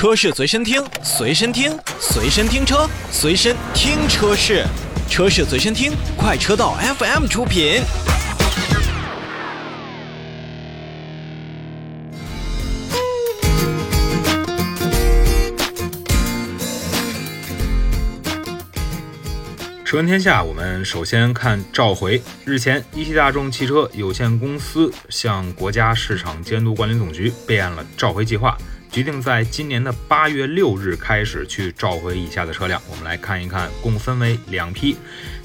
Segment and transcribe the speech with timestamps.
[0.00, 4.64] 车市随身听，随身听，随身听车，随身听车市，
[5.10, 7.82] 车市随身听，快车道 FM 出品。
[19.84, 22.22] 车闻天下，我们首先看召回。
[22.46, 28.56] 日前，一汽大众汽车有限公司向国家市场监督管理总局备案了召回计划。
[28.90, 32.80] 决定在今年的八月六日开始去召回以下的车辆。
[32.90, 34.96] 我们来看一看，共分为两批。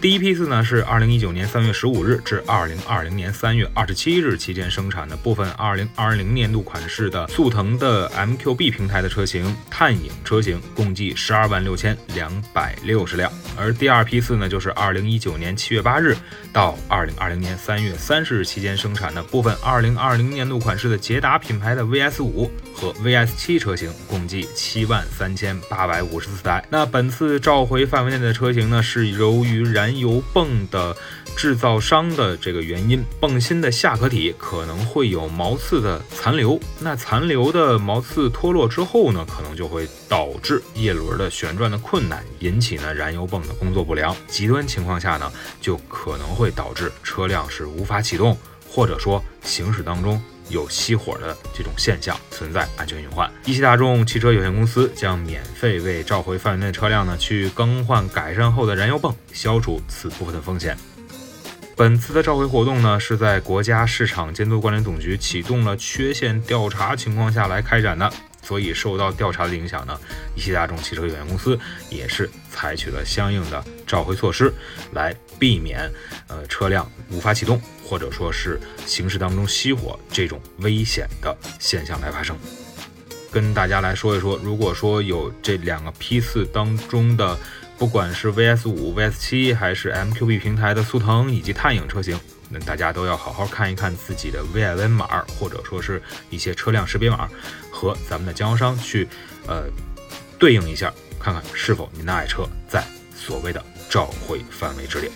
[0.00, 13.32] 第一批次呢是二零一九年三月十五日至二零二零年三月二十七日期间生产的部分二零二零年度款式的速腾的 MQB 平台的车型、探影车型，共计十二万六千两百六十辆。
[13.56, 16.16] 而第二批次呢，就是二零一九年七月八日
[16.52, 26.64] 到二零二零年三月三十日期间生产的部分二零二零年度款式的捷达品牌的 VS 五和 VS 七车型，共计七万三千八百五十四台。
[26.70, 30.96] 那本次召回范围内的车型呢，是由于燃油泵的
[31.36, 36.58] 制造商的这个原因，泵芯的下壳体可能会有毛刺的残留。
[36.78, 44.14] 那残留的毛刺脱落之后呢，可能就会导致叶轮的旋转的困难，引起呢燃油泵的工作不良。
[44.26, 48.36] 极端情况下呢，就可能会导致车辆是无法启动，
[48.68, 50.22] 或者说行驶当中。
[50.48, 53.30] 有熄火的这种现象存在，安全隐患。
[53.44, 60.76] 一汽大众汽车有限公司将免费为召回范围内车辆呢去更换改善后的燃油泵，消除此部分的风险。
[61.74, 68.12] 本次的召回活动呢是在国家市场监督管理总局启动了缺陷调查情况下来开展的。
[68.52, 69.98] 所以受到调查的影响呢，
[70.36, 71.58] 一汽大众汽车有限公司
[71.88, 74.52] 也是采取了相应的召回措施，
[74.92, 75.90] 来避免
[76.28, 82.36] 呃车辆无法启动或者说是行驶当中熄火这种危险的现象来发生。
[83.30, 87.34] 跟大家来说一说，如果说有这两个批次当中的，
[87.82, 92.16] 不管是 VS 五、VS 七还是 MQB 平台的速腾以及探影车型。
[92.48, 97.28] 那大家都要好好看一看自己的 VIN 码，或者说是一些车辆识别码，
[97.72, 99.08] 和咱们的经销商去
[99.48, 99.64] 呃
[100.38, 102.84] 对应一下，看看是否您的爱车在
[103.16, 105.10] 所谓的召回范围之列。